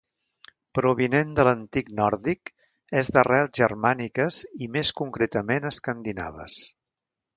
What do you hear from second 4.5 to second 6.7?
i més concretament escandinaves.